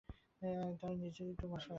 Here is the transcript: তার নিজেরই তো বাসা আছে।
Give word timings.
তার 0.81 0.93
নিজেরই 0.97 1.35
তো 1.35 1.45
বাসা 1.47 1.59
আছে। 1.59 1.69